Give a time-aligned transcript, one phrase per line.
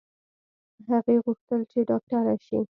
[0.89, 2.59] هغې غوښتل چې ډاکټره شي